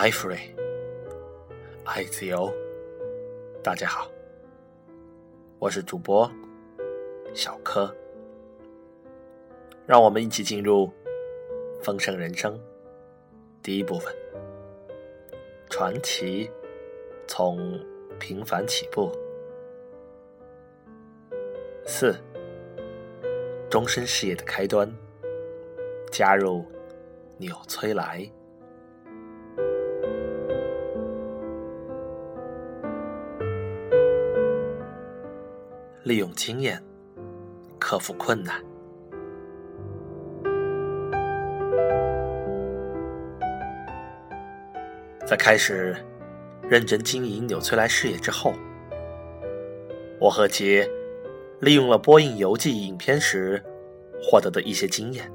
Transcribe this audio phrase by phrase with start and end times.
[0.00, 0.54] ，I free，
[1.84, 2.50] 爱自由。
[3.62, 4.10] 大家好，
[5.58, 6.32] 我是主播
[7.34, 7.94] 小柯，
[9.84, 10.90] 让我们一起进入
[11.82, 12.58] 丰盛人生
[13.62, 14.10] 第一部分。
[15.68, 16.50] 传奇
[17.26, 17.78] 从
[18.18, 19.12] 平凡起步。
[21.84, 22.16] 四，
[23.68, 24.90] 终身事业的开端。
[26.10, 26.64] 加入
[27.36, 28.26] 纽崔莱，
[36.02, 36.82] 利用经验
[37.78, 38.62] 克服困难。
[45.26, 45.94] 在开始
[46.68, 48.52] 认真经营纽崔莱事业之后，
[50.18, 50.88] 我和杰
[51.60, 53.62] 利用了播映游记影片时
[54.22, 55.30] 获得的一些经验。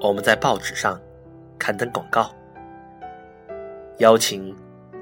[0.00, 1.00] 我们在报纸上
[1.58, 2.34] 刊登广告，
[3.98, 4.54] 邀请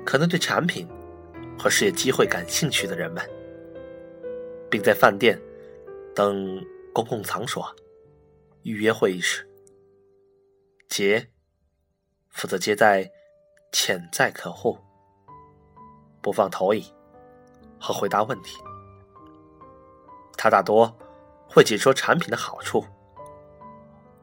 [0.05, 0.87] 可能对产品
[1.59, 3.23] 和事业机会感兴趣的人们，
[4.71, 5.41] 并在饭店
[6.15, 7.75] 等公共场所
[8.63, 9.49] 预约会议室。
[10.89, 11.29] 杰
[12.29, 13.11] 负责接待
[13.73, 14.79] 潜在客户，
[16.21, 16.85] 播放投影
[17.81, 18.57] 和回答问题。
[20.37, 20.97] 他大多
[21.49, 22.85] 会解说产品的好处。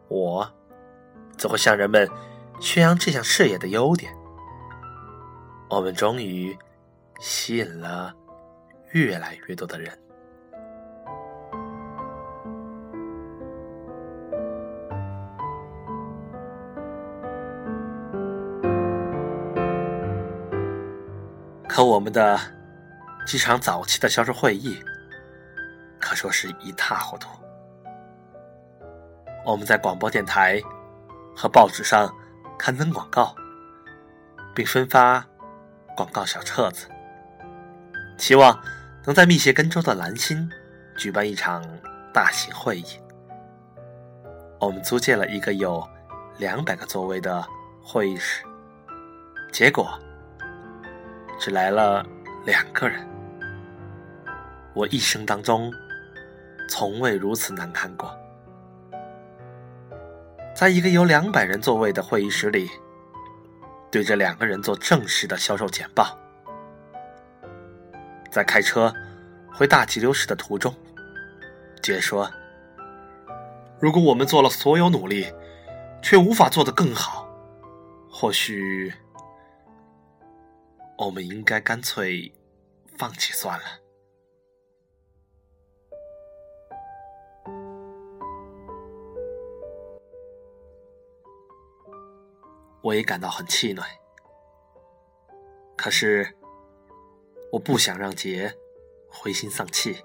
[0.08, 0.47] 我。
[1.36, 2.08] 则会向人们
[2.61, 4.16] 宣扬这项事业的优点。
[5.67, 6.55] 我们终于
[7.19, 8.16] 吸引了
[8.91, 9.99] 越来越多的人。
[21.74, 22.40] 可我们的
[23.26, 24.78] 几场早期的销售会议，
[26.00, 27.28] 可说是一塌糊涂。
[29.44, 30.62] 我们在广播电台。
[31.36, 32.16] 和报纸上
[32.60, 33.36] 刊登广告，
[34.54, 35.26] 并分发
[35.98, 36.88] 广告小册子，
[38.20, 38.62] 期望
[39.04, 40.48] 能在密歇根州的兰辛
[40.95, 41.67] 举办一场
[42.14, 42.86] 大型会议。
[44.60, 45.83] 我们租借了一个有
[46.38, 47.44] 两百个座位的
[47.83, 48.45] 会议室，
[49.52, 50.00] 结果
[51.43, 52.05] 只来了
[52.45, 53.05] 两个人。
[54.73, 55.70] 我一生当中
[56.70, 58.17] 从未如此难堪过。
[60.55, 62.70] 在一个有两百人座位的会议室里，
[63.92, 66.17] 对着两个人做正式的销售简报。
[68.32, 68.93] 在开车
[69.53, 70.73] 回大急流市的途中，
[71.82, 72.32] 杰说
[73.82, 75.27] ：“如果我们做了所有努力，
[76.02, 77.27] 却无法做得更好，
[78.09, 78.93] 或许
[81.05, 82.33] 我们应该干脆
[82.97, 83.65] 放弃算了。”
[92.81, 93.81] 我也感到很气馁，
[95.77, 96.36] 可是
[97.53, 98.53] 我不想让杰
[99.08, 100.03] 灰心丧气。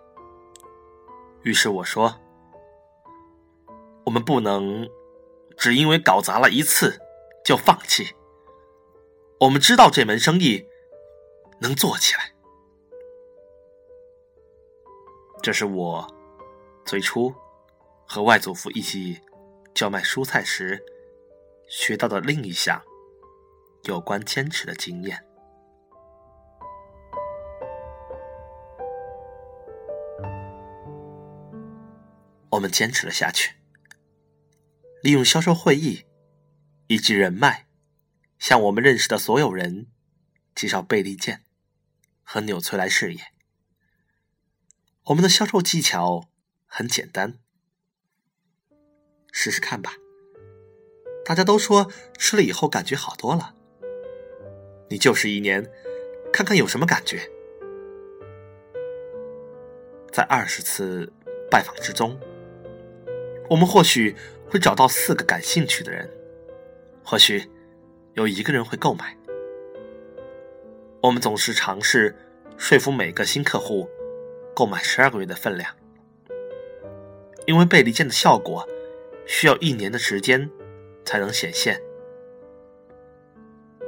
[1.42, 2.20] 于是我说
[4.06, 4.88] ：“我们不能
[5.56, 7.00] 只因为搞砸了一次
[7.44, 8.14] 就放弃。
[9.40, 10.67] 我们知道这门生意
[11.60, 12.32] 能做起来。”
[15.42, 16.06] 这是我
[16.84, 17.34] 最初
[18.06, 19.20] 和外祖父一起
[19.74, 20.84] 叫卖蔬菜时。
[21.70, 22.82] 学到的另一项
[23.82, 25.22] 有关坚持的经验，
[32.48, 33.56] 我们坚持了下去，
[35.02, 36.06] 利用销售会议
[36.86, 37.66] 以及人脉，
[38.38, 39.88] 向我们认识的所有人
[40.54, 41.44] 介绍贝利健
[42.30, 43.22] 和纽崔莱事业。
[45.04, 46.28] 我们的销售技巧
[46.66, 47.38] 很简单，
[49.32, 49.94] 试试看吧。
[51.24, 53.54] 大家都说吃了以后感觉好多了，
[54.90, 55.72] 你就是一年，
[56.30, 57.30] 看看有什么感觉。
[60.12, 61.10] 在二十次
[61.50, 62.20] 拜访之中，
[63.48, 64.14] 我们或许
[64.50, 66.06] 会找到四个感兴趣的人，
[67.02, 67.50] 或许
[68.12, 69.17] 有一个人会购买。
[71.00, 72.14] 我们总是尝试
[72.56, 73.88] 说服每个新客户
[74.54, 75.74] 购买十二个月的分量，
[77.46, 78.68] 因为贝利健的效果
[79.26, 80.50] 需要一年的时间。
[81.08, 81.80] 才能显现。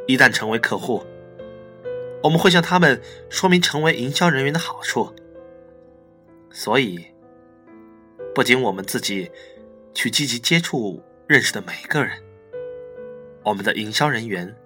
[0.07, 1.05] 一旦成为客户，
[2.23, 2.99] 我们会向他们
[3.29, 5.15] 说明成为营销人员的好处。
[6.51, 7.07] 所以，
[8.35, 9.31] 不仅我们自己
[9.93, 12.19] 去积极接触认识的每个人，
[13.45, 14.57] 我们的营销人员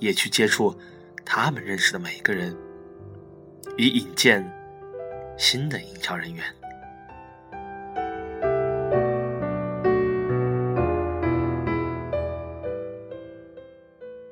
[0.00, 0.78] 也去接触
[1.24, 2.56] 他们认识的每一个人，
[3.76, 4.44] 以引荐
[5.38, 6.44] 新的营销人员。